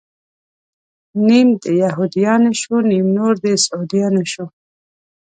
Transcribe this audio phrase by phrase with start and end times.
[1.27, 4.45] نيم د يهود يانو شو، نيم نور د سعوديانو شو